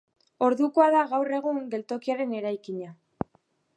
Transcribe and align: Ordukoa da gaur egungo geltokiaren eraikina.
Ordukoa 0.45 0.87
da 0.95 1.03
gaur 1.11 1.29
egungo 1.41 1.63
geltokiaren 1.75 2.33
eraikina. 2.39 2.95